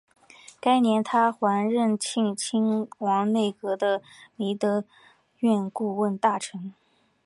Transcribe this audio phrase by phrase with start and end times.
[0.59, 4.01] 该年他还任庆亲王内阁的
[4.35, 4.83] 弼德
[5.41, 6.73] 院顾问大臣。